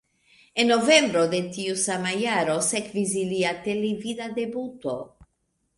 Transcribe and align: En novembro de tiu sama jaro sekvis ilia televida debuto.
En 0.61 0.65
novembro 0.73 1.21
de 1.33 1.41
tiu 1.57 1.75
sama 1.83 2.15
jaro 2.23 2.57
sekvis 2.71 3.15
ilia 3.25 3.53
televida 3.69 4.33
debuto. 4.41 4.99